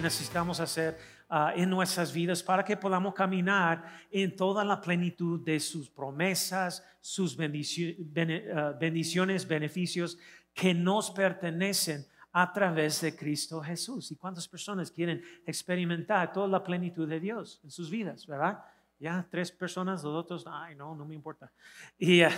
[0.00, 5.60] Necesitamos hacer ah, en nuestras vidas para que podamos caminar en toda la plenitud de
[5.60, 10.18] sus promesas, sus ah, bendiciones, beneficios
[10.54, 14.10] que nos pertenecen a través de Cristo Jesús.
[14.10, 18.62] ¿Y cuántas personas quieren experimentar toda la plenitud de Dios en sus vidas, verdad?
[18.98, 21.52] Ya, tres personas, los otros, ay, no, no me importa.
[21.98, 22.32] Y, ah,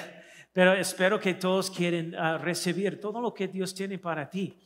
[0.52, 4.58] pero espero que todos quieren recibir todo lo que Dios tiene para ti.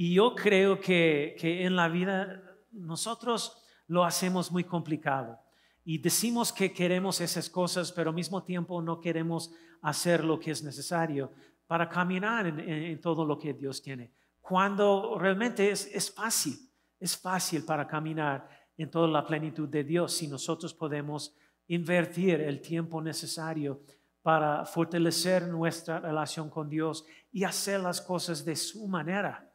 [0.00, 5.40] Y yo creo que, que en la vida nosotros lo hacemos muy complicado.
[5.84, 9.50] Y decimos que queremos esas cosas, pero al mismo tiempo no queremos
[9.82, 11.32] hacer lo que es necesario
[11.66, 14.12] para caminar en, en- todo lo que Dios tiene.
[14.40, 16.54] Cuando realmente es, es fácil,
[17.00, 21.34] es fácil para caminar en toda la plenitud de Dios si nosotros podemos
[21.66, 23.82] invertir el tiempo necesario
[24.22, 29.47] para fortalecer nuestra relación con Dios y hacer las cosas de su manera.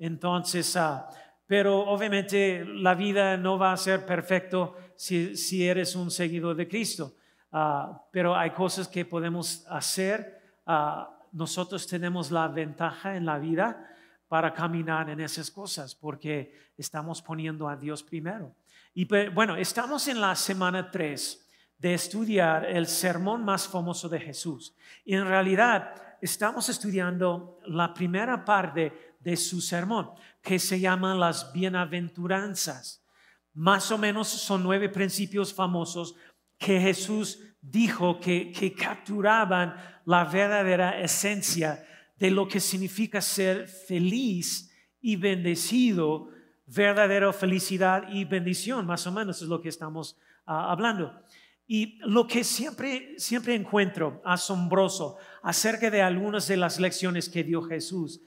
[0.00, 1.08] Entonces, ah,
[1.46, 6.66] pero obviamente la vida no va a ser perfecto si, si eres un seguidor de
[6.66, 7.14] Cristo.
[7.52, 10.40] Ah, pero hay cosas que podemos hacer.
[10.66, 13.86] ah, nosotros tenemos la ventaja en la vida
[14.26, 18.54] para caminar en esas cosas porque estamos poniendo a Dios primero.
[18.94, 24.74] Y bueno, estamos en la semana 3 de estudiar el sermón más famoso de Jesús.
[25.04, 30.10] Y en realidad estamos estudiando la primera parte de su sermón,
[30.42, 33.04] que se llama las bienaventuranzas.
[33.52, 36.14] Más o menos son nueve principios famosos
[36.58, 39.74] que Jesús dijo que, que capturaban
[40.06, 41.86] la verdadera esencia
[42.18, 46.28] de lo que significa ser feliz y bendecido,
[46.66, 51.22] verdadera felicidad y bendición, más o menos es lo que estamos ah, hablando.
[51.66, 57.62] Y lo que siempre, siempre encuentro asombroso acerca de algunas de las lecciones que dio
[57.62, 58.20] Jesús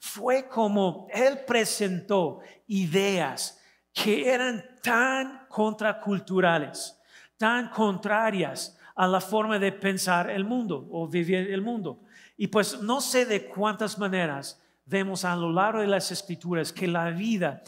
[0.00, 3.60] fue como Él presentó ideas
[3.92, 6.98] que eran tan contraculturales,
[7.36, 12.00] tan contrarias a la forma de pensar el mundo o vivir el mundo.
[12.36, 16.88] Y pues no sé de cuántas maneras vemos a lo largo de las escrituras que
[16.88, 17.62] la vida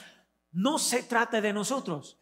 [0.53, 2.19] no se trata de nosotros,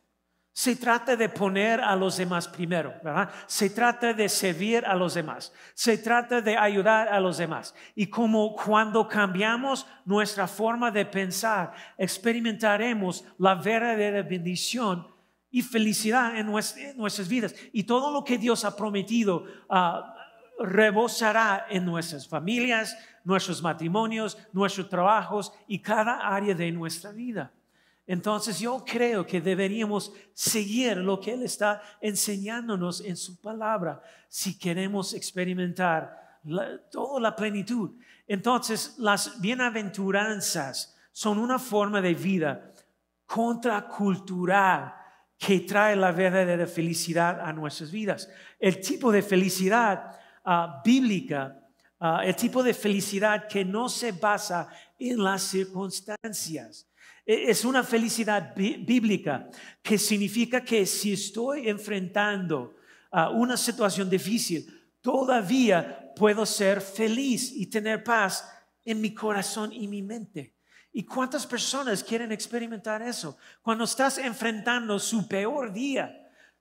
[0.52, 3.30] se trata de poner a los demás primero, ¿verdad?
[3.46, 7.74] Se trata de servir a los demás, se trata de ayudar a los demás.
[7.94, 15.06] Y como cuando cambiamos nuestra forma de pensar, experimentaremos la verdadera bendición
[15.50, 17.54] y felicidad en, nues- en nuestras vidas.
[17.72, 20.14] Y todo lo que Dios ha prometido ah,
[20.58, 27.52] rebosará en nuestras familias, nuestros matrimonios, nuestros trabajos y cada área de nuestra vida.
[28.10, 34.58] Entonces yo creo que deberíamos seguir lo que Él está enseñándonos en su palabra si
[34.58, 36.40] queremos experimentar
[36.90, 37.92] toda la plenitud.
[38.26, 42.72] Entonces las bienaventuranzas son una forma de vida
[43.26, 44.92] contracultural
[45.38, 48.28] que trae la verdadera felicidad a nuestras vidas.
[48.58, 51.60] El tipo de felicidad ah, bíblica,
[52.00, 54.66] ah, el tipo de felicidad que no se basa
[54.98, 56.89] en las circunstancias.
[57.26, 59.48] E- Es una felicidad bí- bíblica
[59.82, 62.76] que significa que si estoy enfrentando
[63.10, 64.66] a una situación difícil,
[65.00, 68.44] todavía puedo ser feliz y tener paz
[68.84, 70.56] en mi corazón y mi mente.
[70.92, 73.36] ¿Y cuántas personas quieren experimentar eso?
[73.62, 76.12] Cuando estás enfrentando su peor día,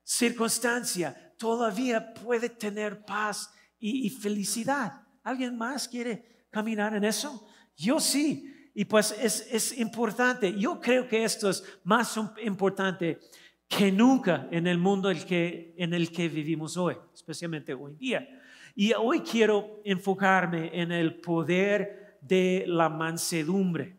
[0.04, 5.02] circunstancia, todavía puede tener paz y, y felicidad.
[5.22, 7.48] ¿Alguien más quiere caminar en eso?
[7.76, 8.46] Yo sí.
[8.74, 10.56] Y pues es, es importante.
[10.58, 13.18] Yo creo que esto es más importante
[13.68, 18.28] que nunca en el mundo el que, en el que vivimos hoy, especialmente hoy día.
[18.74, 23.96] Y hoy quiero enfocarme en el poder de la mansedumbre.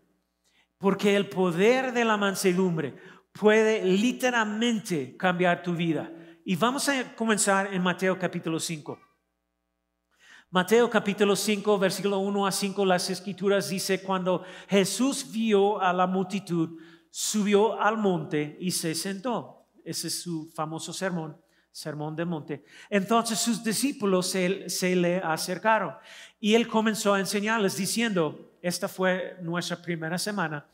[0.78, 2.96] Porque el poder de la mansedumbre
[3.32, 6.12] puede literalmente cambiar tu vida.
[6.44, 9.11] Y vamos a comenzar en Mateo capítulo 5.
[10.54, 16.08] Mateo capítulo 5, versículo 1 a 5, las escrituras dice, cuando Jesús vio a la
[16.08, 16.78] multitud,
[17.10, 19.66] subió al monte y se sentó.
[19.86, 21.38] Ese es su famoso sermón,
[21.72, 22.66] sermón del monte.
[22.90, 25.96] Entonces sus discípulos se, se le acercaron
[26.38, 30.68] y él comenzó a enseñarles diciendo, esta fue nuestra primera semana,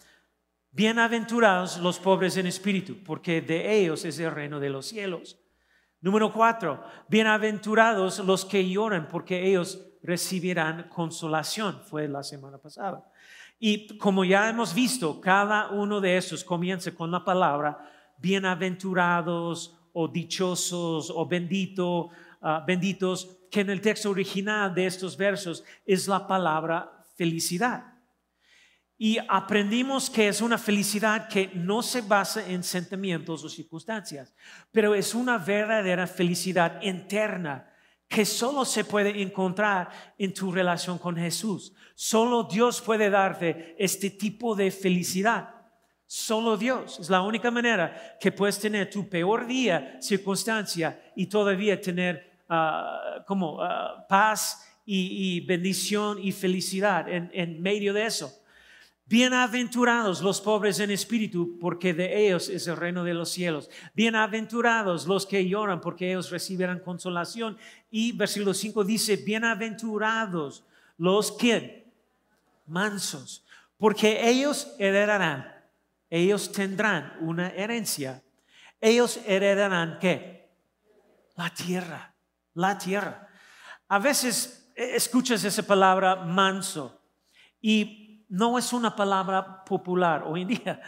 [0.71, 5.37] bienaventurados los pobres en espíritu, porque de ellos es el reino de los cielos.
[5.99, 11.81] Número cuatro, bienaventurados los que lloran, porque ellos recibirán consolación.
[11.83, 13.03] Fue la semana pasada.
[13.59, 17.79] Y como ya hemos visto, cada uno de esos comienza con la palabra
[18.19, 22.09] bienaventurados o dichosos o bendito,
[22.41, 27.96] ah, benditos, que en el texto original de estos versos es la palabra felicidad.
[28.99, 34.33] Y aprendimos que es una felicidad que no se basa en sentimientos o circunstancias,
[34.71, 37.71] pero es una verdadera felicidad interna
[38.07, 41.73] que solo se puede encontrar en tu relación con Jesús.
[41.93, 45.49] Solo Dios puede darte este tipo de felicidad.
[46.07, 46.99] Solo Dios.
[46.99, 53.23] Es la única manera que puedes tener tu peor día, circunstancia y todavía tener ah,
[53.27, 58.33] como ah, paz y, bendición y felicidad en medio de eso.
[59.09, 63.69] Bienaventurados los pobres en espíritu, porque de ellos es el reino de los cielos.
[63.93, 67.57] Bienaventurados los que lloran, porque ellos recibirán consolación.
[67.89, 70.65] Y versículo 5 dice, bienaventurados
[70.97, 71.89] los que
[72.65, 73.45] mansos,
[73.77, 75.55] porque ellos heredarán,
[76.09, 78.21] ellos tendrán una herencia.
[78.81, 80.49] Ellos heredarán qué?
[81.37, 82.13] La tierra,
[82.53, 83.29] la tierra.
[83.87, 87.01] A veces eh, escuchas esa palabra manso
[87.61, 90.81] y no es una palabra popular hoy en día,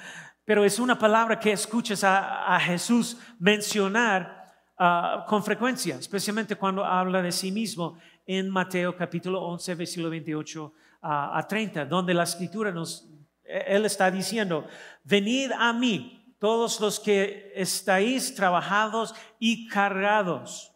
[0.45, 7.21] pero es una palabra que escuchas a, Jesús mencionar ah, con frecuencia, especialmente cuando habla
[7.21, 13.07] de sí mismo en Mateo capítulo 11, versículo 28 a 30, donde la escritura nos,
[13.44, 14.68] él está diciendo,
[15.03, 20.74] venid a mí todos los que estáis trabajados y cargados.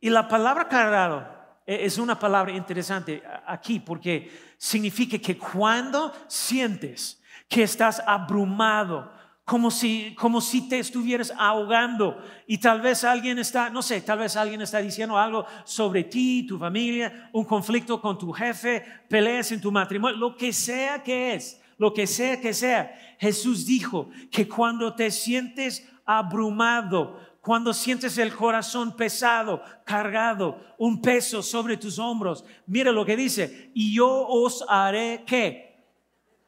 [0.00, 7.20] Y la palabra cargado e, es una palabra interesante aquí porque significa que cuando sientes
[7.48, 9.12] que estás abrumado,
[9.44, 14.20] como si, como si te estuvieras ahogando y tal vez alguien está, no sé, tal
[14.20, 19.50] vez alguien está diciendo algo sobre ti, tu familia, un conflicto con tu jefe, peleas
[19.52, 23.16] en tu matrimonio, lo que sea que es, lo que sea que sea.
[23.18, 31.42] Jesús dijo que cuando te sientes abrumado, cuando sientes el corazón pesado, cargado, un peso
[31.42, 35.84] sobre tus hombros, mira lo que dice, y yo os haré qué?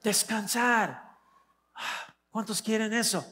[0.04, 1.18] Descansar.
[2.30, 3.26] ¿Cuántos quieren eso?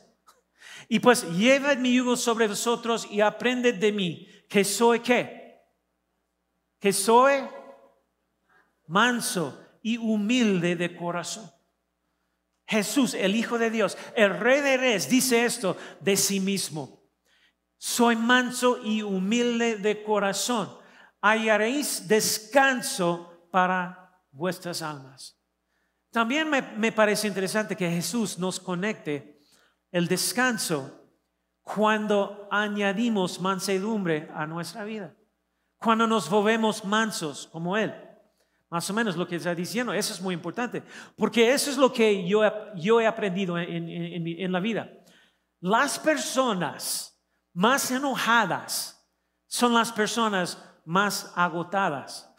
[0.88, 5.62] Y pues llevad mi yugo sobre vosotros y aprended de mí, que soy qué?
[6.81, 7.44] Que soy
[8.88, 11.49] manso y humilde de corazón.
[12.67, 17.02] Jesús, el Hijo de Dios, el Rey de Reyes, dice esto de sí mismo
[17.84, 20.73] soy manso y humilde de corazón.
[21.20, 25.37] Hallaréis descanso para vuestras almas.
[26.12, 29.40] También me, parece interesante que Jesús nos conecte
[29.90, 31.08] el descanso
[31.61, 35.17] cuando añadimos mansedumbre a nuestra vida.
[35.79, 37.93] Cuando nos volvemos mansos como Él.
[38.70, 40.84] Más o menos lo que está diciendo, eso es muy importante.
[41.17, 42.43] Porque eso es lo que yo,
[42.76, 44.88] yo he aprendido en, en la vida.
[45.58, 47.12] Las personas
[47.53, 48.99] más enojadas
[49.47, 52.35] son las personas más agotadas.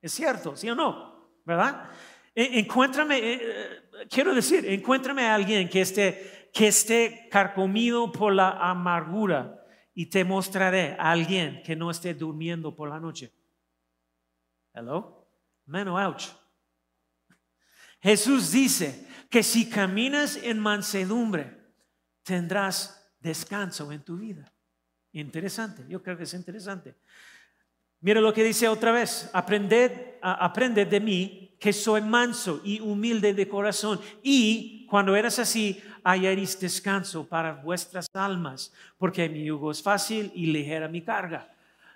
[0.00, 1.30] Es cierto, ¿sí o no?
[1.44, 1.90] ¿Verdad?
[2.34, 8.34] E, encuéntrame, eh, eh, quiero decir, encuéntrame a alguien que esté, que esté carcomido por
[8.34, 9.64] la amargura
[9.94, 13.32] y te mostraré a alguien que no esté durmiendo por la noche.
[14.74, 15.26] Hello?
[15.66, 16.28] Mano, ouch.
[18.00, 21.56] Jesús dice que si caminas en mansedumbre,
[22.22, 22.93] tendrás
[23.24, 24.52] descanso en tu vida.
[25.12, 26.94] Interesante, yo creo que es interesante.
[28.00, 33.48] Mira lo que dice otra vez, aprended, de mí que soy manso y humilde de
[33.48, 40.30] corazón y cuando eres así hallaréis descanso para vuestras almas, porque mi yugo es fácil
[40.34, 41.50] y ligera mi carga.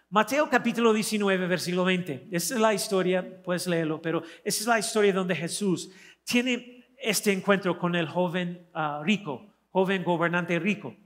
[0.08, 2.28] Mateo capítulo 19, versículo 20.
[2.30, 5.90] Esa es la historia, puedes leerlo, pero esa es la historia donde Jesús
[6.25, 10.97] tiene este encuentro con el joven ah, rico, joven gobernante rico.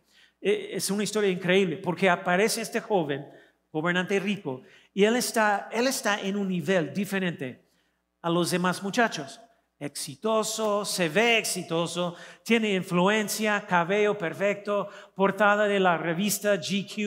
[0.43, 3.25] Eh, es una historia increíble porque aparece este joven,
[3.71, 7.65] gobernante rico, y él está, él está en un nivel diferente
[8.21, 9.41] a los demás muchachos.
[9.79, 16.99] Exitoso, se ve exitoso, tiene influencia, cabello perfecto, portada de la revista GQ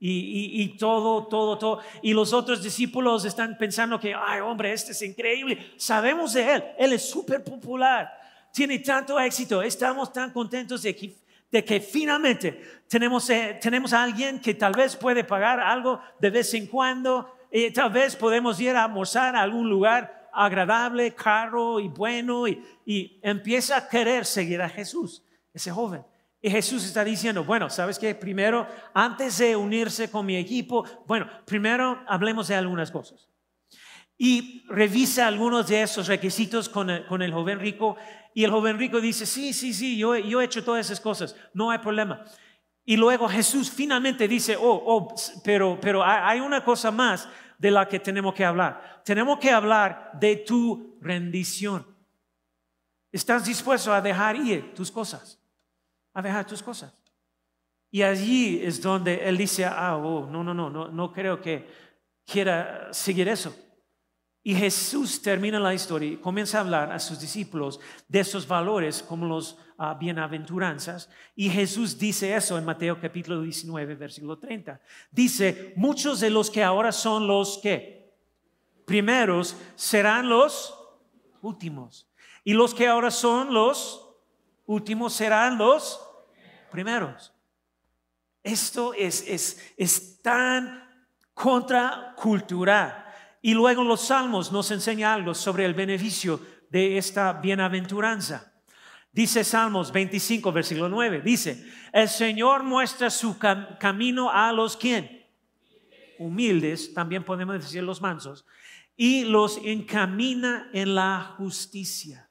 [0.00, 1.80] y, y, todo, todo, todo.
[2.02, 5.72] Y los otros discípulos están pensando que, ay hombre, este es increíble.
[5.76, 8.08] Sabemos de él, él es súper popular,
[8.52, 14.02] tiene tanto éxito, estamos tan contentos de que de que finalmente tenemos, eh, tenemos a
[14.02, 18.60] alguien que tal vez puede pagar algo de vez en cuando, y tal vez podemos
[18.60, 24.62] ir a almorzar a algún lugar agradable, caro y bueno, y, empieza a querer seguir
[24.62, 26.04] a Jesús, ese joven.
[26.40, 28.14] Y Jesús está diciendo, bueno, ¿sabes qué?
[28.14, 33.28] Primero, antes de unirse con mi equipo, bueno, primero hablemos de algunas cosas.
[34.16, 37.96] Y revisa algunos de esos requisitos con el, joven rico.
[38.38, 41.34] Y el joven rico dice, sí, sí, sí, yo, yo he hecho todas esas cosas,
[41.52, 42.24] no hay problema.
[42.84, 47.28] Y luego Jesús finalmente dice, oh, oh, pero, pero hay una cosa más
[47.58, 49.02] de la que tenemos que hablar.
[49.04, 51.84] Tenemos que hablar de tu rendición.
[53.10, 55.42] ¿Estás dispuesto a dejar ir tus cosas?
[56.14, 56.94] A dejar tus cosas.
[57.90, 61.68] Y allí es donde él dice, ah, oh, no, no, no, no, no creo que
[62.24, 63.52] quiera seguir eso.
[64.42, 69.02] Y Jesús termina la historia y comienza a hablar a sus discípulos de esos valores
[69.02, 71.10] como los uh, bienaventuranzas.
[71.34, 74.80] Y Jesús dice eso en Mateo capítulo 19, versículo 30.
[75.10, 78.14] Dice, muchos de los que ahora son los que
[78.86, 80.74] primeros serán los
[81.42, 82.08] últimos.
[82.44, 84.08] Y los que ahora son los
[84.66, 86.00] últimos serán los
[86.70, 87.34] primeros.
[88.42, 90.88] Esto es, es, es tan
[91.34, 93.07] contracultural
[93.42, 96.40] y luego los salmos nos enseñan algo sobre el beneficio
[96.70, 98.52] de esta bienaventuranza.
[99.12, 105.26] Dice Salmos 25, versículo 9, dice, el Señor muestra su camino a los quien?
[106.18, 108.44] Humildes, también podemos decir los mansos,
[108.96, 112.28] y los encamina en la justicia.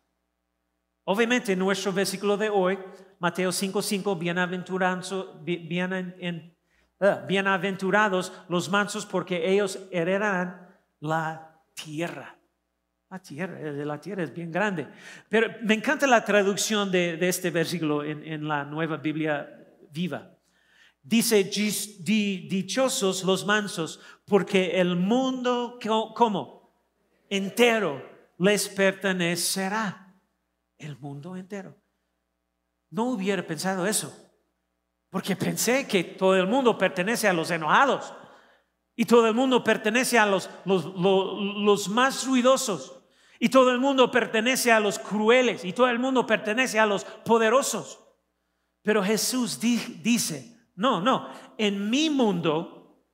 [1.05, 2.77] Obviamente, en nuestro versículo de hoy,
[3.19, 4.19] Mateo 5, 5,
[6.99, 10.66] ah, bienaventurados los mansos porque ellos heredarán
[11.00, 12.38] la tierra.
[13.10, 14.88] La tierra, eh, la tierra es bien grande.
[15.30, 19.50] Pero me encanta la traducción de, este versículo en, la nueva Biblia
[19.92, 20.32] viva.
[21.01, 25.80] Dice, dichosos los mansos, porque el mundo,
[26.13, 26.70] ¿cómo?
[27.30, 28.04] Entero
[28.39, 30.04] les pertenecerá.
[30.77, 31.75] El mundo entero.
[32.89, 34.16] No hubiera pensado eso,
[35.10, 38.13] porque pensé que todo el mundo pertenece a los enojados.
[39.00, 43.00] Y todo el mundo pertenece a los, los, más ruidosos.
[43.39, 45.63] Y todo el mundo pertenece a los crueles.
[45.63, 48.04] Y todo el mundo pertenece a los poderosos.
[48.82, 53.06] Pero Jesús dice, no, no, en mi mundo,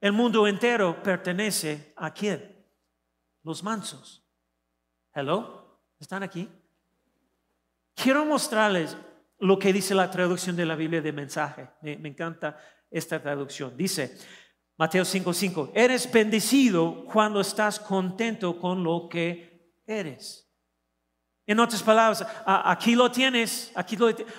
[0.00, 2.66] el mundo entero pertenece a quién?
[3.42, 4.26] Los mansos.
[5.12, 6.48] Hello, ¿están aquí?
[7.94, 8.96] Quiero mostrarles
[9.40, 11.68] lo que dice la traducción de la Biblia de mensaje.
[11.82, 12.58] me encanta
[12.90, 13.76] esta traducción.
[13.76, 14.16] Dice,
[14.78, 20.48] Mateo 5:5, eres bendecido cuando estás contento con lo que eres.
[21.48, 23.98] En otras palabras, aquí lo tienes, aquí,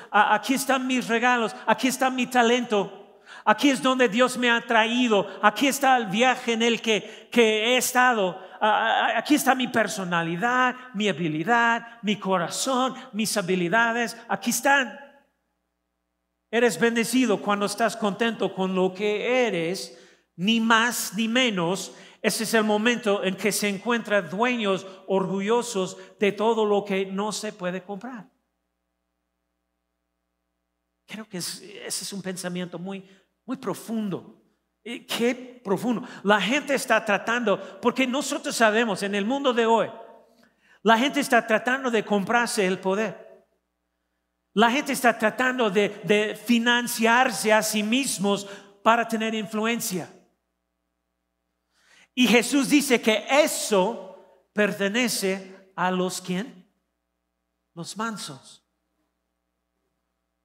[0.10, 5.27] aquí están mis regalos, aquí está mi talento, aquí es donde Dios me ha traído,
[5.41, 11.10] aquí está el viaje en el que, que he estado, aquí está mi personalidad, mi
[11.10, 14.98] habilidad, mi corazón, mis habilidades, aquí están.
[16.50, 19.98] Eres bendecido cuando estás contento con lo que eres
[20.39, 21.93] ni más ni menos.
[22.22, 27.34] Ese es el momento en que se encuentran dueños orgullosos de todo lo que no
[27.34, 28.29] se puede comprar.
[31.05, 33.05] Creo que ese es un pensamiento muy,
[33.46, 34.41] muy profundo.
[34.81, 36.08] Qué profundo.
[36.24, 39.89] La gente está tratando, porque nosotros sabemos en el mundo de hoy,
[40.84, 43.46] la gente está tratando de comprarse el poder.
[44.53, 48.48] La gente está tratando de financiarse a sí mismos
[48.81, 50.10] para tener influencia.
[52.19, 54.17] Y Jesús dice que eso
[54.51, 56.69] pertenece a los quien?
[57.73, 58.61] Los mansos.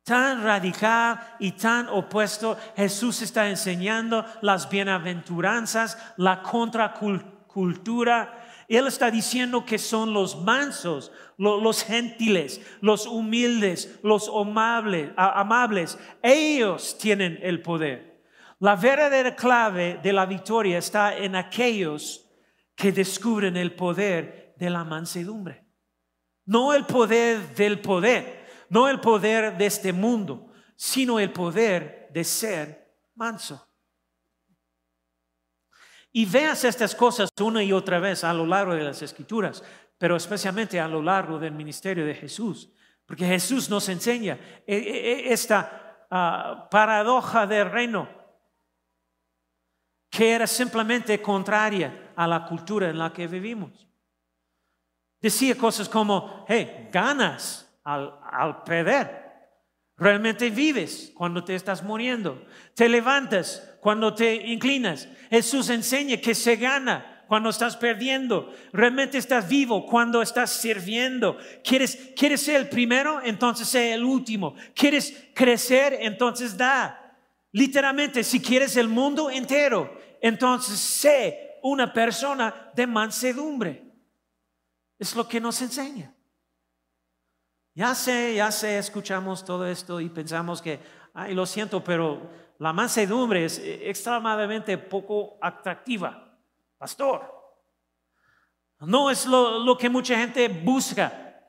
[0.04, 8.64] Tan radical y tan opuesto, Jesús está enseñando las bienaventuranzas, la contracultura.
[8.68, 14.30] Él está diciendo que son los mansos, los gentiles, los humildes, los
[15.16, 15.98] amables.
[16.22, 18.13] Ellos tienen el poder.
[18.64, 22.26] La verdadera clave de la victoria está en aquellos
[22.74, 25.66] que descubren el poder de la mansedumbre.
[26.46, 32.24] No el poder del poder, no el poder de este mundo, sino el poder de
[32.24, 33.68] ser manso.
[36.10, 39.62] Y veas estas cosas una y otra vez a lo largo de las escrituras,
[39.98, 42.72] pero especialmente a lo largo del ministerio de Jesús,
[43.04, 48.23] porque Jesús nos enseña eh, eh, eh, esta ah, paradoja del reino
[50.14, 53.88] que era simplemente contraria a la cultura en la que vivimos.
[55.20, 59.24] Decía cosas como, hey, ganas al, al perder.
[59.96, 62.46] Realmente vives cuando te estás muriendo.
[62.74, 65.08] Te levantas cuando te inclinas.
[65.30, 68.54] Jesús enseña que se gana cuando estás perdiendo.
[68.72, 71.38] Realmente estás vivo cuando estás sirviendo.
[71.64, 73.20] ¿Quieres, quieres ser el primero?
[73.20, 74.54] Entonces sé el último.
[74.76, 75.98] ¿Quieres crecer?
[76.00, 77.03] Entonces da.
[77.54, 83.92] Literalmente, si quieres el mundo entero, entonces sé una persona de mansedumbre.
[84.98, 86.12] Es lo que nos enseña.
[87.72, 90.80] Ya sé, ya sé, escuchamos todo esto y pensamos que,
[91.14, 96.36] ay, lo siento, pero la mansedumbre es extremadamente poco atractiva.
[96.76, 97.32] Pastor,
[98.80, 101.40] no es lo, que mucha gente busca.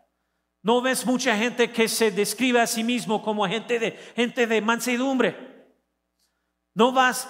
[0.61, 4.61] No ves mucha gente que se describe a sí mismo como gente de, gente de
[4.61, 5.54] mansedumbre.
[6.75, 7.27] No vas,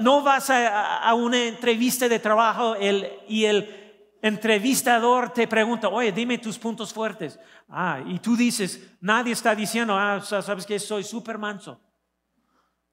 [0.00, 2.76] no vas a, una entrevista de trabajo
[3.28, 7.38] y el entrevistador te pregunta, oye, dime tus puntos fuertes.
[7.68, 11.80] Ah, y tú dices, nadie está diciendo, ah, sabes que soy súper manso.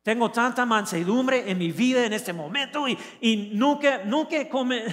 [0.03, 4.37] Tengo tanta mansedumbre en mi vida en este momento y, nunca, nunca,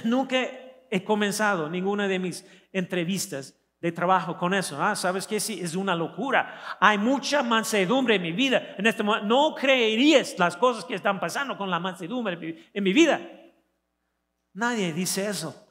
[0.05, 0.47] nunca
[0.91, 4.81] he comenzado ninguna de mis entrevistas de trabajo con eso.
[4.81, 6.77] Ah, ¿Sabes que Sí, es una locura.
[6.79, 8.75] Hay mucha mansedumbre en mi vida.
[8.77, 12.93] En este momento, no creerías las cosas que están pasando con la mansedumbre en mi
[12.93, 13.21] vida.
[14.53, 15.67] Nadie dice eso.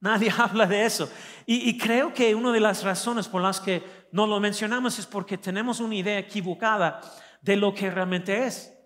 [0.00, 1.10] Nadie habla de eso.
[1.46, 5.06] Y, y, creo que una de las razones por las que no lo mencionamos es
[5.06, 7.00] porque tenemos una idea equivocada
[7.40, 8.76] de lo que realmente es.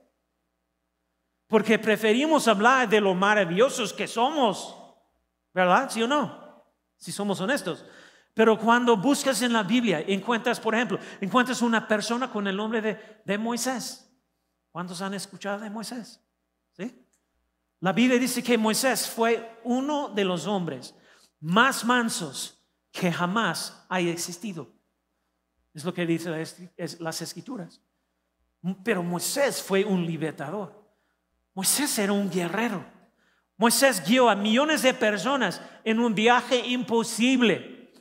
[1.47, 4.77] Porque preferimos hablar de lo maravillosos que somos,
[5.53, 5.89] ¿verdad?
[5.89, 6.44] ¿Sí o no?
[6.97, 7.85] Si somos honestos.
[8.35, 12.83] Pero cuando buscas en la Biblia, encuentras, por ejemplo, encuentras una persona con el nombre
[12.83, 14.11] de, de Moisés.
[14.71, 16.21] ¿Cuántos han escuchado de Moisés?
[16.77, 17.01] ¿Sí?
[17.81, 20.95] La Biblia dice que Moisés fue uno de los hombres
[21.41, 24.73] más mansos que jamás haya existido.
[25.75, 26.33] Es lo que dicen
[27.01, 27.83] las escrituras.
[28.83, 30.83] Pero Moisés fue un libertador.
[31.53, 32.85] Moisés era un guerrero.
[33.57, 37.93] Moisés guió a millones de personas en un viaje imposible.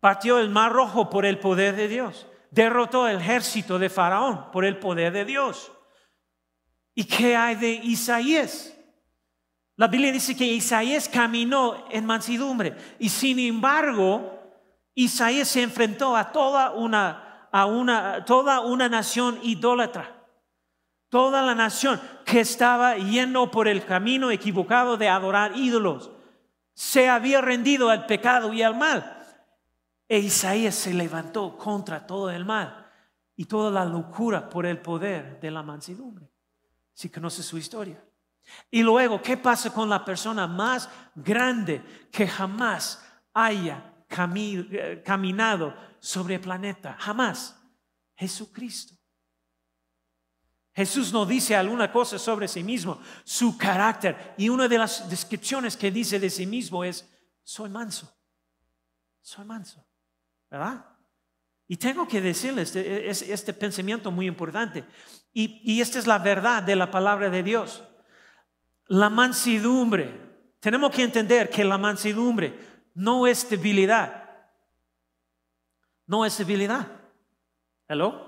[0.00, 2.26] Partió el mar rojo por el poder de Dios.
[2.50, 5.72] Derrotó el ejército de Faraón por el poder de Dios.
[6.94, 8.74] ¿Y qué hay de Isaías?
[9.76, 14.40] La Biblia dice que Isaías caminó en mansidumbre y sin embargo
[14.94, 20.14] Isaías se enfrentó a toda una a una, toda una nación idólatra.
[21.08, 26.10] Toda la nación que estaba yendo por el camino equivocado de adorar ídolos
[26.74, 29.26] se había rendido al pecado y al mal.
[30.06, 32.86] E Isaías se levantó contra todo el mal
[33.34, 36.30] y toda la locura por el poder de la mansedumbre.
[36.92, 38.02] Si conoce su historia.
[38.70, 46.36] Y luego, ¿qué pasa con la persona más grande que jamás haya eh, caminado sobre
[46.36, 47.56] el planeta, jamás.
[48.16, 48.97] Jesucristo.
[50.78, 54.34] Jesús no dice alguna cosa sobre sí mismo, su carácter.
[54.38, 57.12] Y una de las descripciones que dice de sí mismo es,
[57.42, 58.16] soy manso,
[59.20, 59.84] soy manso,
[60.48, 60.84] ¿verdad?
[61.66, 64.84] Y tengo que decirles este, este pensamiento muy importante.
[65.32, 67.82] Y, y esta es la verdad de la palabra de Dios.
[68.86, 70.28] La mansedumbre.
[70.60, 72.56] Tenemos que entender que la mansedumbre
[72.94, 74.28] no es debilidad
[76.08, 76.88] no es civilidad.
[77.86, 78.27] ¿Hello?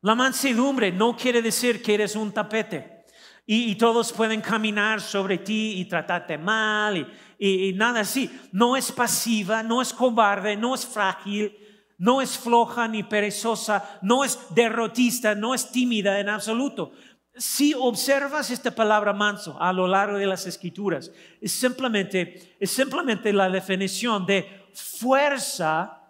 [0.00, 3.04] La mansedumbre no quiere decir que eres un tapete
[3.50, 8.30] y, todos pueden caminar sobre ti y tratarte mal y, nada así.
[8.52, 11.56] No es pasiva, no es cobarde, no es frágil,
[11.96, 16.92] no es floja ni perezosa, no es derrotista, no es tímida en absoluto.
[17.34, 23.32] Si observas esta palabra manso a lo largo de las escrituras, es simplemente, es simplemente
[23.32, 26.02] la definición de fuerza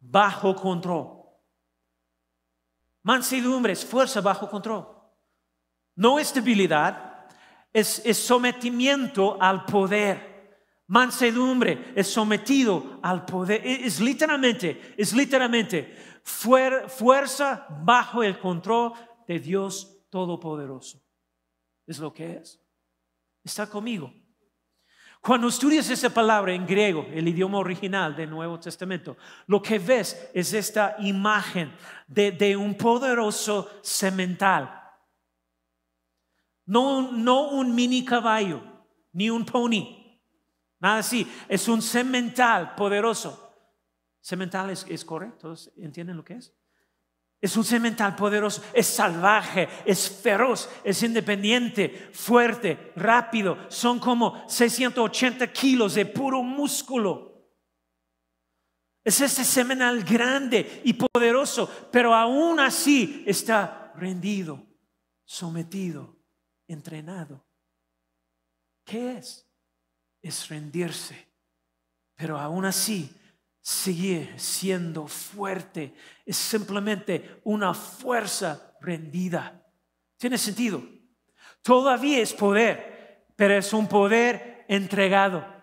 [0.00, 1.15] bajo control.
[3.06, 4.84] Mansedumbre es fuerza bajo control.
[5.94, 7.24] No es debilidad,
[7.72, 10.58] es, sometimiento al poder.
[10.88, 13.64] Mansedumbre es sometido al poder.
[13.64, 18.92] E, es, literalmente, es literalmente fuerza bajo el control
[19.28, 21.00] de Dios Todopoderoso.
[21.86, 22.60] Es lo que es.
[23.44, 24.12] Está conmigo.
[25.26, 29.16] Cuando estudias esa palabra en griego, el idioma original del Nuevo Testamento,
[29.48, 31.72] lo que ves es esta imagen
[32.06, 34.70] de, un poderoso semental.
[36.66, 38.62] No, no un mini caballo,
[39.14, 40.20] ni un pony,
[40.78, 41.26] nada así.
[41.48, 43.52] Es un semental poderoso.
[44.20, 46.55] Semental es, es correcto, ¿entienden lo que es?
[47.40, 53.58] Es un semental poderoso, es salvaje, es feroz, es independiente, fuerte, rápido.
[53.68, 57.50] Son como 680 kilos de puro músculo.
[59.04, 64.66] Es ese semental grande y poderoso, pero aún así está rendido,
[65.24, 66.16] sometido,
[66.66, 67.46] entrenado.
[68.84, 69.46] ¿Qué es?
[70.28, 71.28] es rendirse,
[72.14, 73.14] pero aún así
[73.60, 75.94] sigue siendo fuerte.
[76.26, 79.64] Es simplemente una fuerza rendida.
[80.18, 80.82] ¿Tiene sentido?
[81.62, 85.56] Todavía es poder, pero es un poder entregado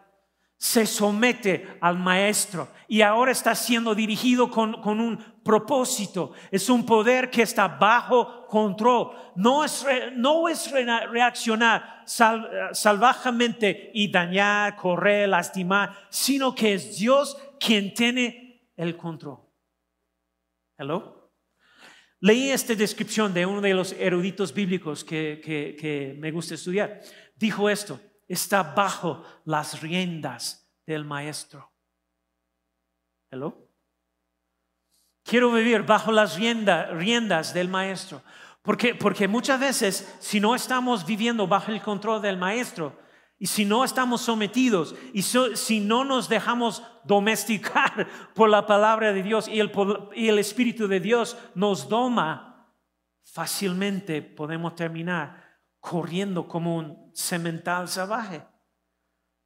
[0.64, 6.32] se somete al maestro y ahora está siendo dirigido con, un propósito.
[6.52, 9.12] Es un poder que está bajo control.
[9.36, 17.94] No es, no es reaccionar salvajemente y dañar, correr, lastimar, sino que es Dios quien
[17.94, 19.43] tiene el control.
[20.84, 21.32] Hello.
[22.20, 27.00] Leí esta descripción de uno de los eruditos bíblicos que, que me gusta estudiar.
[27.38, 31.72] Dijo esto está bajo las riendas del maestro.
[33.32, 33.70] Hello.
[35.24, 38.22] Quiero vivir bajo las riendas del maestro.
[38.62, 43.00] Porque, porque muchas veces, si no estamos viviendo bajo el control del maestro,
[43.40, 49.24] y si no estamos sometidos, y si no nos dejamos domesticar por la palabra de
[49.24, 52.74] Dios y el, Espíritu de Dios nos doma,
[53.24, 55.44] fácilmente podemos terminar
[55.80, 58.46] corriendo como un semental salvaje.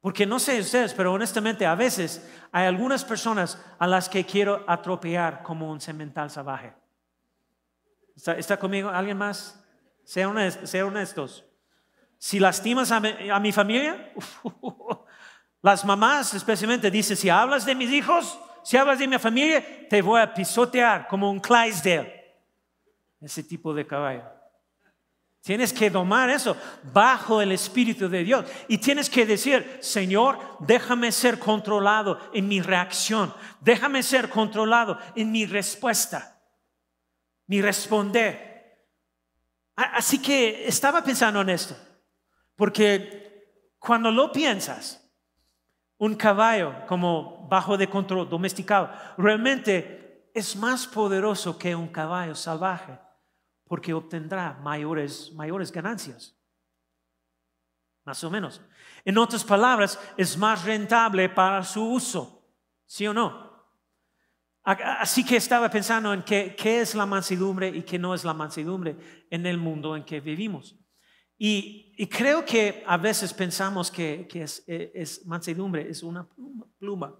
[0.00, 4.64] Porque no sé ustedes, pero honestamente a veces hay algunas personas a las que quiero
[4.68, 6.72] atropellar como un semental salvaje.
[8.14, 9.60] ¿Está, conmigo alguien más?
[10.04, 11.47] Sean honestos.
[12.18, 13.00] Si lastimas a
[13.40, 14.12] mi, familia,
[15.62, 20.02] las mamás especialmente dicen, si hablas de mis hijos, si hablas de mi familia, te
[20.02, 22.18] voy a pisotear como un Clydesdale.
[23.20, 24.24] Ese tipo de caballo.
[25.40, 26.56] Tienes que domar eso
[26.92, 28.44] bajo el Espíritu de Dios.
[28.68, 33.32] Y tienes que decir, Señor, déjame ser controlado en mi reacción.
[33.60, 36.38] Déjame ser controlado en mi respuesta.
[37.46, 38.86] Mi responder.
[39.74, 41.74] Así que estaba pensando en esto.
[42.58, 45.08] Porque cuando lo piensas,
[45.96, 52.98] un caballo como bajo de control, domesticado, realmente es más poderoso que un caballo salvaje
[53.68, 56.36] porque obtendrá mayores, mayores ganancias.
[58.04, 58.60] Más o menos.
[59.04, 62.44] En otras palabras, es más rentable para su uso.
[62.86, 63.46] ¿Sí o no?
[64.64, 68.34] Así que estaba pensando en qué, qué es la mansedumbre y qué no es la
[68.34, 68.96] mansedumbre
[69.30, 70.74] en el mundo en que vivimos.
[71.38, 76.26] Y, y creo que a veces pensamos que, que es, es, mansedumbre, es una
[76.78, 77.14] pluma.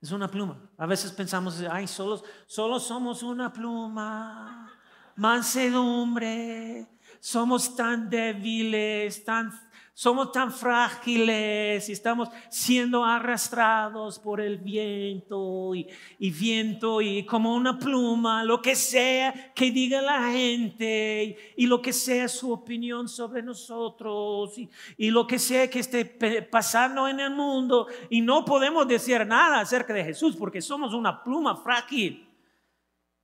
[0.00, 0.70] Es una pluma.
[0.76, 4.70] A veces pensamos, ay, solo, solo somos una pluma
[5.16, 6.86] mansedumbre.
[7.20, 9.50] Somos tan débiles, tan,
[9.96, 15.86] somos tan frágiles y estamos siendo arrastrados por el viento y,
[16.18, 21.92] viento y como una pluma, lo que sea que diga la gente y, lo que
[21.92, 24.58] sea su opinión sobre nosotros
[24.98, 26.04] y, lo que sea que esté
[26.50, 31.22] pasando en el mundo y no podemos decir nada acerca de Jesús porque somos una
[31.22, 32.33] pluma frágil.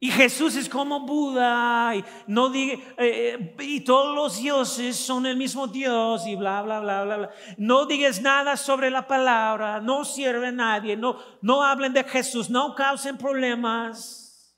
[0.02, 5.36] Y Jesús es como Buda y, no diga, eh, y todos los dioses son el
[5.36, 7.30] mismo Dios y bla, bla, bla, bla, bla.
[7.58, 12.48] No digas nada sobre la palabra, no sirve a nadie, no, no hablen de Jesús,
[12.48, 14.56] no causen problemas.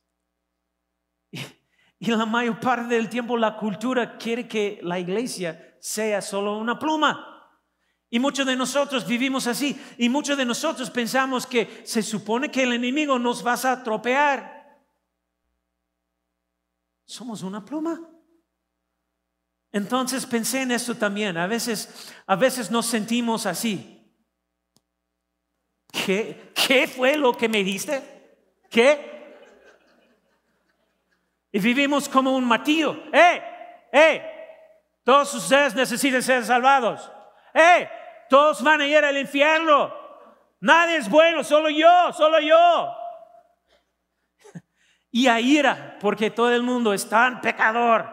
[1.33, 1.40] Y,
[1.98, 6.78] y la mayor parte del tiempo la cultura quiere que la iglesia sea solo una
[6.78, 7.50] pluma.
[8.09, 9.76] Y muchos de nosotros vivimos así.
[9.98, 14.62] Y muchos de nosotros pensamos que se supone que el enemigo nos va a atropellar.
[17.12, 18.01] Somos una pluma.
[19.70, 21.37] Entonces pensé en esto también.
[21.37, 24.11] A veces, a veces nos sentimos así.
[25.92, 28.48] ¿Qué, ¿Qué fue lo que me diste?
[28.70, 29.37] ¿Qué?
[31.53, 32.96] Y vivimos como un matillo.
[33.12, 33.42] ¡Eh!
[33.92, 34.22] ¡Eh!
[35.05, 37.12] Todos ustedes necesitan ser salvados.
[37.53, 37.90] ¡Eh!
[38.31, 39.92] Todos van a ir al infierno.
[40.61, 43.01] Nadie es bueno, solo yo, solo yo
[45.12, 48.09] y a ira, porque todo el mundo es tan pecador.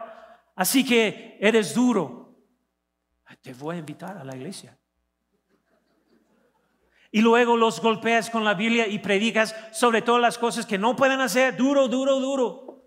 [0.55, 2.35] Así que eres duro.
[3.41, 4.77] Te voy a invitar a la iglesia.
[7.09, 10.95] Y luego los golpeas con la Biblia y predicas sobre todas las cosas que no
[10.95, 11.55] pueden hacer.
[11.55, 12.83] Duro, duro, duro.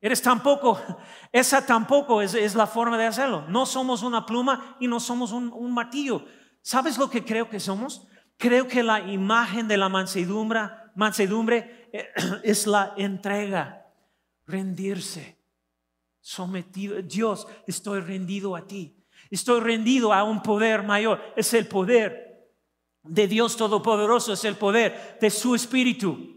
[0.00, 0.80] Eres tampoco,
[1.32, 3.44] esa tampoco es, la forma de hacerlo.
[3.48, 6.26] No somos una pluma y no somos un, un martillo.
[6.62, 8.08] ¿Sabes lo que creo que somos?
[8.36, 10.62] Creo que la imagen de la mansedumbre,
[10.96, 11.81] mansedumbre
[12.42, 13.86] es la entrega,
[14.46, 15.38] rendirse,
[16.20, 17.00] sometido.
[17.02, 18.96] Dios, estoy rendido a ti.
[19.30, 21.20] Estoy rendido a un poder mayor.
[21.36, 22.50] Es el poder
[23.02, 26.32] de Dios Todopoderoso, es el poder de su Espíritu.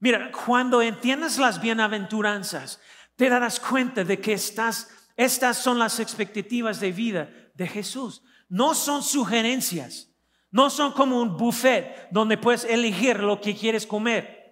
[0.00, 2.80] Mira, cuando entiendes las bienaventuranzas,
[3.16, 8.22] te darás cuenta de que estas son las expectativas de vida de Jesús.
[8.48, 10.10] No son sugerencias.
[10.50, 14.43] No son como un buffet donde puedes elegir lo que quieres comer.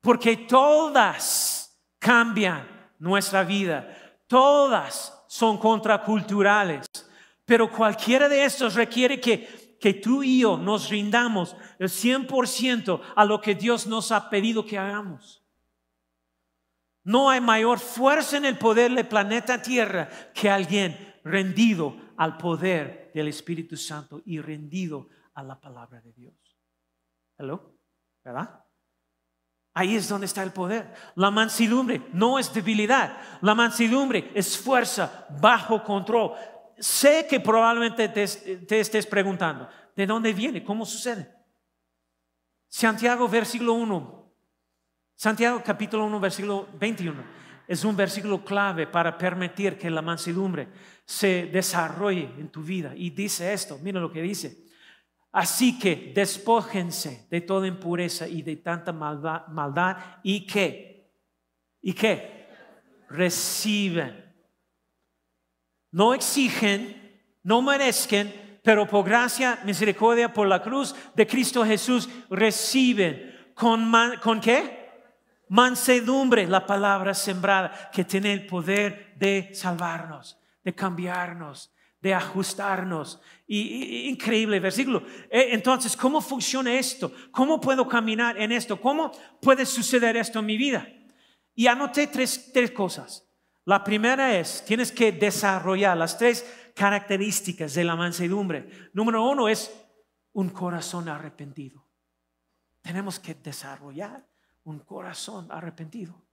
[0.00, 2.66] Porque todas cambian
[2.98, 3.88] nuestra vida.
[4.26, 6.86] Todas son contraculturales.
[7.44, 13.24] Pero cualquiera de estos requiere que, que tú y yo nos rindamos el 100% a
[13.24, 15.44] lo que Dios nos ha pedido que hagamos.
[17.02, 23.10] No hay mayor fuerza en el poder del planeta Tierra que alguien rendido al poder
[23.14, 26.34] del Espíritu Santo y rendido a la palabra de Dios.
[27.38, 27.78] ¿Hello?
[28.22, 28.59] ¿Verdad?
[29.72, 30.92] Ahí es donde está el poder.
[31.14, 33.16] La mansedumbre no es debilidad.
[33.40, 36.32] La mansedumbre es fuerza bajo control.
[36.78, 40.64] Sé que probablemente te, estés preguntando, ¿de dónde viene?
[40.64, 41.30] ¿Cómo sucede?
[42.68, 44.20] Santiago versículo 1
[45.16, 50.66] Santiago capítulo 1, versículo 21 es un versículo clave para permitir que la mansedumbre
[51.04, 52.92] se desarrolle en tu vida.
[52.96, 54.64] Y dice esto, mira lo que dice.
[55.32, 61.12] Así que despójense de toda impureza y de tanta maldad, y que,
[61.80, 62.48] y que
[63.08, 64.24] reciben.
[65.92, 73.52] No exigen, no merezcan, pero por gracia, misericordia, por la cruz de Cristo Jesús, reciben.
[73.54, 74.80] ¿Con, ¿con qué?
[75.50, 83.20] mansedumbre, la palabra sembrada, que tiene el poder de salvarnos, de cambiarnos, de ajustarnos.
[83.46, 85.02] Y, increíble versículo.
[85.30, 87.12] Eh, entonces, ¿cómo funciona esto?
[87.30, 88.80] ¿Cómo puedo caminar en esto?
[88.80, 90.88] ¿Cómo puede suceder esto en mi vida?
[91.54, 93.26] Y anoté tres, tres cosas.
[93.64, 98.90] La primera es, tienes que desarrollar las tres características de la mansedumbre.
[98.92, 99.70] Número uno es
[100.32, 101.86] un corazón arrepentido.
[102.80, 104.26] Tenemos que desarrollar
[104.64, 106.24] un corazón arrepentido.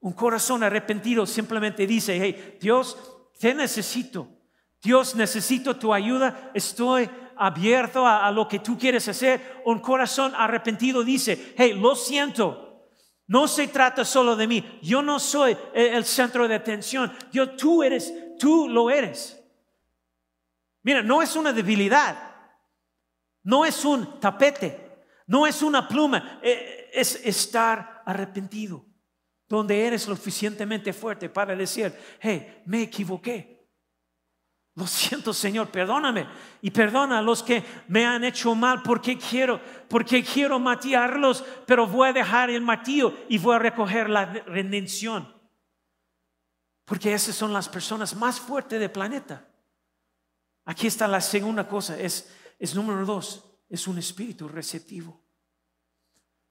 [0.00, 2.98] Un corazón arrepentido simplemente dice, hey, Dios,
[3.38, 4.39] te necesito.
[4.82, 6.50] Dios, necesito tu ayuda.
[6.54, 9.62] Estoy abierto a, lo que tú quieres hacer.
[9.64, 12.88] Un corazón arrepentido dice, hey, lo siento.
[13.26, 14.78] No se trata solo de mí.
[14.82, 17.12] Yo no soy el centro de atención.
[17.30, 19.40] Yo, tú eres, tú lo eres.
[20.82, 22.16] Mira, no es una debilidad.
[23.42, 25.04] No es un tapete.
[25.26, 26.40] No es una pluma.
[26.42, 28.84] Eh, es estar arrepentido,
[29.48, 33.59] donde eres lo suficientemente fuerte para decir, hey, me equivoqué.
[34.80, 36.26] Lo siento, Señor, perdóname
[36.62, 41.86] y perdona a los que me han hecho mal porque quiero, porque quiero matarlos, pero
[41.86, 45.30] voy a dejar el martillo y voy a recoger la redención.
[46.86, 49.46] Porque esas son las personas más fuertes del planeta.
[50.64, 55.20] Aquí está la segunda cosa, es, es número dos, es un espíritu receptivo.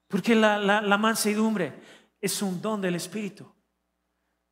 [0.08, 1.74] Porque la, mansedumbre
[2.22, 3.52] es un don del Espíritu.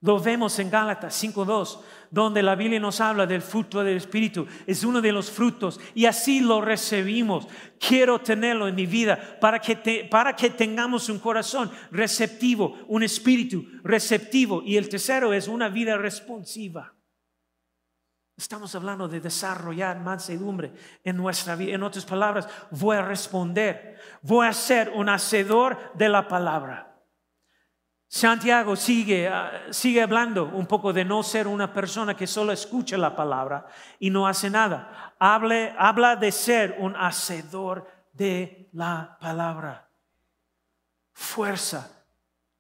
[0.02, 1.80] Lo vemos en Gálatas 5.2,
[2.12, 4.46] donde la Biblia nos habla del fruto del Espíritu.
[4.68, 7.48] Es uno de los frutos y así lo recibimos.
[7.80, 13.66] Quiero tenerlo en mi vida para que, para que tengamos un corazón receptivo, un espíritu
[13.84, 14.62] receptivo.
[14.64, 16.94] Y el tercero es una vida responsiva.
[18.38, 20.72] Estamos hablando de desarrollar mansedumbre
[21.04, 21.74] en nuestra vida.
[21.74, 26.87] En otras palabras, voy a responder, voy a ser un hacedor de la palabra.
[28.10, 32.98] Santiago sigue, ah, sigue hablando un poco de no ser una persona que solo escucha
[32.98, 33.68] la palabra
[34.00, 35.14] y no hace nada.
[35.20, 39.90] Habla de ser un hacedor de la palabra.
[41.12, 42.06] Fuerza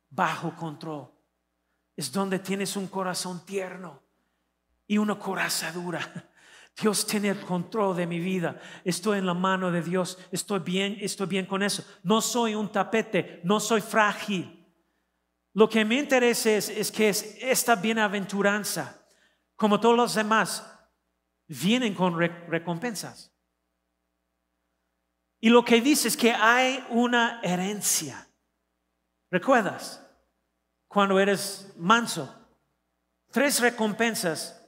[0.09, 1.09] bajo control.
[1.95, 4.01] Es donde tienes un corazón tierno
[4.85, 5.99] y una coraza dura.
[6.79, 8.59] Dios tiene el control de mi vida.
[8.83, 10.19] Estoy en la mano de Dios.
[10.31, 11.83] Estoy bien, estoy bien con eso.
[12.03, 14.56] No soy un tapete, no soy frágil.
[15.57, 19.03] Lo que me interesa es, que esta bienaventuranza,
[19.55, 20.63] como todos los demás,
[21.47, 23.33] vienen con recompensas.
[25.39, 28.29] Y lo que dice es que hay una herencia.
[29.31, 30.07] ¿Recuerdas?
[30.87, 32.31] Cuando eres manso,
[33.31, 34.63] tres recompensas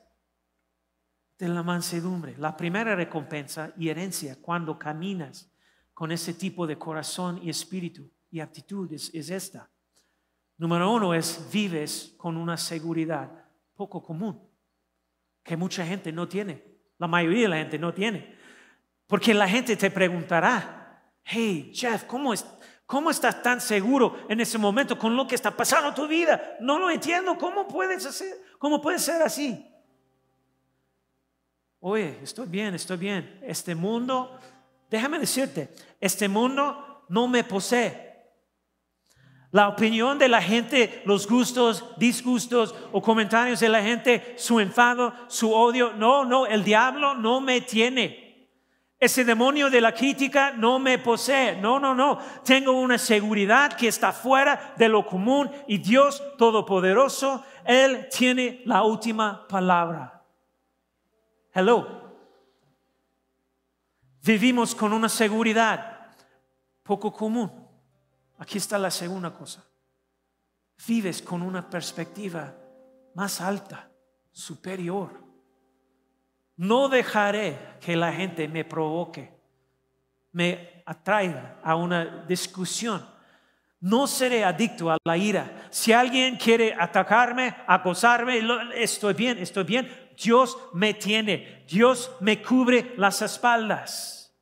[1.37, 2.35] de la mansedumbre.
[2.39, 5.51] La primera recompensa y herencia cuando caminas
[5.93, 9.69] con ese tipo de corazón y espíritu y actitud es, esta.
[10.59, 13.31] Número uno es vives con una seguridad
[13.75, 14.37] poco común,
[15.41, 16.61] que mucha gente no tiene.
[16.97, 18.35] La mayoría de la gente no tiene.
[19.07, 22.45] Porque la gente te preguntará, hey Jeff, ¿cómo, es,
[22.85, 26.57] ¿cómo estás tan seguro en ese momento con lo que está pasando en tu vida?
[26.59, 28.35] No lo entiendo, ¿cómo puedes hacer?
[28.57, 29.65] ¿Cómo puede ser así?
[31.79, 33.39] Oye, estoy bien, estoy bien.
[33.43, 34.37] Este mundo,
[34.89, 38.08] déjame decirte, este mundo no me posee.
[39.51, 45.13] La opinión de la gente, los gustos, disgustos o comentarios de la gente, su enfado,
[45.27, 45.93] su odio.
[45.93, 48.29] No, no, el diablo no me tiene.
[48.99, 51.55] Ese demonio de la crítica no me posee.
[51.55, 52.19] No, no, no.
[52.43, 58.83] Tengo una seguridad que está fuera de lo común y Dios Todopoderoso, Él tiene la
[58.83, 60.21] última palabra.
[61.53, 61.99] Hello.
[64.21, 66.13] Vivimos con una seguridad
[66.83, 67.68] poco común.
[68.39, 69.63] Aquí está la segunda cosa.
[70.87, 72.55] Vives con una perspectiva
[73.13, 73.91] más alta,
[74.31, 75.11] superior.
[76.55, 79.37] No dejaré que la gente me provoque,
[80.31, 83.05] me atraiga a una discusión.
[83.81, 85.67] No seré adicto a la ira.
[85.69, 88.41] Si alguien quiere atacarme, acosarme,
[88.75, 89.89] estoy bien, estoy bien.
[90.21, 91.65] Dios me tiene.
[91.67, 94.33] Dios me cubre las espaldas.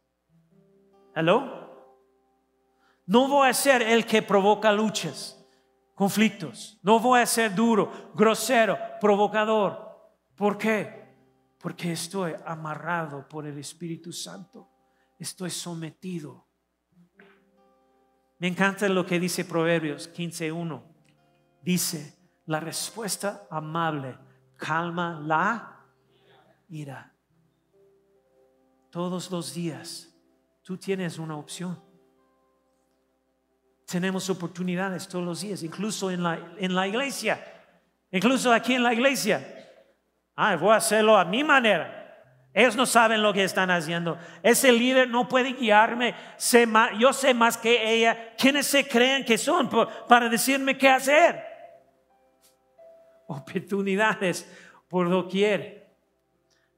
[1.15, 1.56] ¿Hello?
[3.07, 5.41] No voy a ser el que provoca luchas,
[5.95, 6.77] conflictos.
[6.83, 9.87] No voy a ser duro, grosero, provocador.
[10.35, 11.15] ¿Por qué?
[11.57, 14.69] Porque estoy amarrado por el Espíritu Santo.
[15.17, 16.45] Estoy sometido.
[18.39, 20.83] Me encanta lo que dice Proverbios 15.1.
[21.61, 24.17] Dice, la respuesta amable
[24.57, 25.85] calma la
[26.67, 27.15] ira.
[28.89, 30.13] Todos los días
[30.61, 31.86] tú tienes una opción.
[33.87, 37.41] Tenemos oportunidades todos los días, incluso en la, en la iglesia,
[38.11, 39.47] incluso aquí en la iglesia.
[40.35, 41.93] Ah, voy a hacerlo a mi manera.
[42.53, 44.17] Ellos no saben lo que están haciendo.
[44.43, 46.13] Ese líder no puede guiarme.
[46.99, 48.35] yo sé más que ella.
[48.37, 49.69] ¿Quiénes se creen que son
[50.07, 51.41] para decirme qué hacer?
[53.27, 54.51] Oportunidades
[54.89, 55.95] por doquier.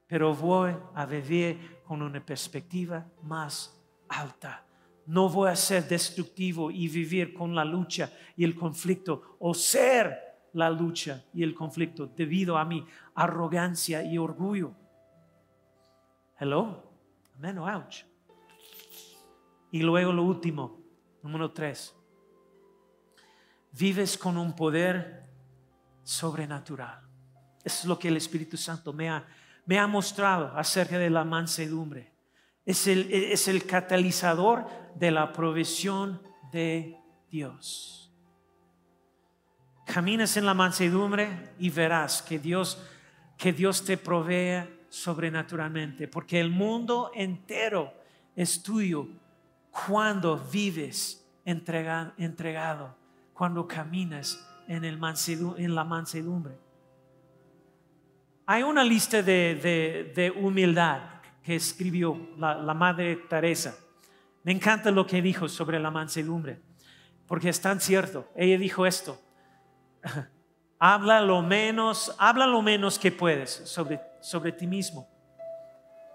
[0.06, 3.76] Pero voy a vivir con una perspectiva más
[4.08, 4.64] alta
[5.10, 10.16] no voy a ser destructivo y vivir con la lucha y el conflicto o ser
[10.52, 14.72] la lucha y el conflicto debido a mi arrogancia y orgullo.
[16.38, 16.92] Hello,
[17.36, 18.04] amen ouch.
[19.72, 20.80] Y luego lo último,
[21.24, 21.92] número tres.
[23.72, 25.24] Vives con un poder
[26.04, 27.00] sobrenatural.
[27.64, 29.26] Eso es lo que el Espíritu Santo me ha,
[29.66, 32.09] me ha mostrado acerca de la mansedumbre.
[32.70, 36.96] Es el, es el catalizador de la provisión de
[37.28, 38.12] Dios.
[39.84, 42.80] Caminas en la mansedumbre y verás que Dios,
[43.36, 47.92] que Dios te provee sobrenaturalmente, porque el mundo entero
[48.36, 49.08] es tuyo
[49.88, 52.94] cuando vives entregado,
[53.32, 54.96] cuando caminas en, el
[55.58, 56.54] en la mansedumbre.
[58.46, 63.76] Hay una lista de, de humildad que escribió la, Madre Teresa.
[64.42, 66.60] Me encanta lo que dijo sobre la mansedumbre,
[67.26, 68.28] porque es tan cierto.
[68.34, 69.20] Ella dijo esto,
[70.78, 75.08] habla lo menos, habla lo menos que puedes sobre, sobre ti mismo.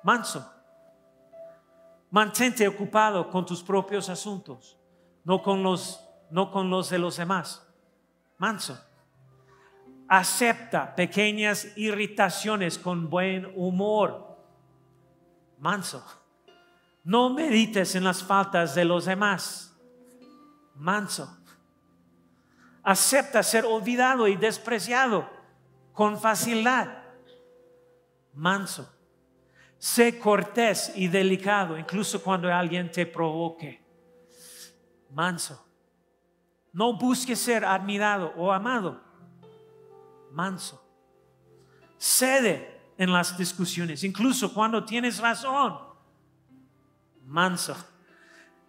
[0.03, 0.51] Manso.
[2.11, 4.77] Mantente ocupado con tus propios asuntos,
[5.23, 7.67] no con los, no con los de los demás.
[8.37, 8.79] Manso.
[10.07, 14.24] Acepta pequeñas irritaciones con buen humor
[15.59, 16.03] manso.
[17.03, 19.75] No medites en las faltas de los demás.
[20.75, 21.37] Manso.
[22.83, 25.29] Acepta ser olvidado y despreciado
[25.93, 27.03] con facilidad.
[28.33, 28.91] Manso.
[29.77, 33.83] Sé cortés y delicado, incluso cuando alguien te provoque.
[35.11, 35.63] Manso.
[36.73, 39.01] No busques ser admirado o amado.
[40.31, 40.83] Manso.
[41.97, 45.77] Cede en las discusiones, incluso cuando tienes razón.
[47.25, 47.75] Manso.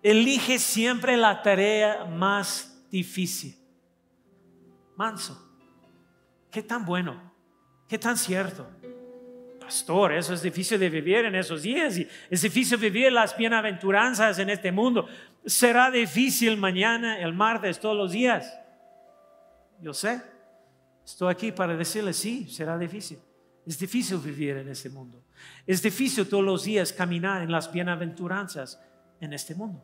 [0.02, 3.56] Elige siempre la tarea más difícil.
[4.96, 5.42] Manso.
[6.50, 7.32] Qué tan bueno,
[7.88, 8.66] qué tan cierto.
[9.60, 14.38] Pastor, eso es difícil de vivir en esos días y es difícil vivir las bienaventuranzas
[14.38, 15.08] en este mundo.
[15.44, 18.58] Será difícil mañana, el martes, todos los días.
[19.80, 20.22] Yo sé.
[21.04, 23.18] Estoy aquí para decirle, sí, será difícil.
[23.66, 25.24] Es difícil vivir en este mundo.
[25.66, 28.80] Es difícil todos los días caminar en las bienaventuranzas
[29.20, 29.82] en este mundo.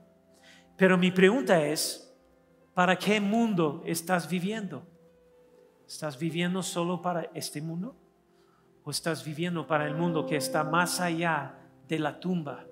[0.77, 2.15] Pero mi pregunta es,
[2.75, 4.87] ¿para qué mundo estás viviendo?
[5.87, 7.97] ¿Estás viviendo solo para este mundo?
[8.85, 11.59] ¿O estás viviendo para el mundo que está más allá
[11.89, 12.65] de la tumba?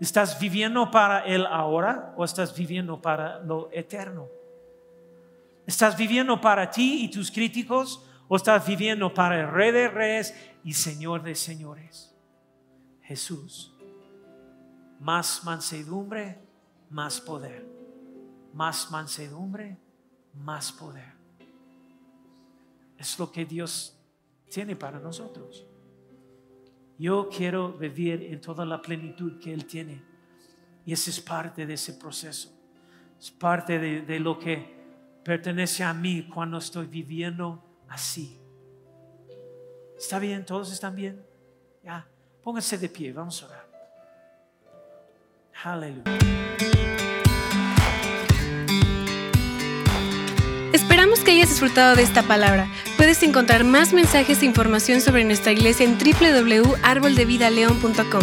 [0.00, 4.26] ¿Estás viviendo para el ahora o estás viviendo para lo eterno?
[5.64, 10.34] ¿Estás viviendo para ti y tus críticos o estás viviendo para el Rey de Reyes
[10.64, 12.16] y Señor de Señores?
[13.02, 13.76] Jesús.
[15.00, 16.40] Más mansedumbre,
[16.88, 17.68] más poder.
[18.54, 19.76] más mansedumbre,
[20.32, 21.12] más poder.
[22.96, 24.02] Es lo que Dios
[24.50, 25.66] tiene para nosotros.
[26.98, 30.02] Yo quiero vivir en toda la plenitud que Él tiene.
[30.86, 32.50] Y ese es parte de ese proceso.
[33.20, 38.40] Es parte de lo que pertenece a mí cuando estoy viviendo así.
[39.98, 40.44] ¿Está bien?
[40.44, 41.24] ¿Todos están bien?
[41.84, 42.08] Ya,
[42.42, 43.70] pónganse de pie, vamos a orar.
[45.64, 46.18] Aleluya.
[50.72, 52.66] Esperamos que hayas disfrutado de esta palabra.
[52.96, 58.22] Puedes encontrar más mensajes e información sobre nuestra iglesia en www.arboldevidaleon.com.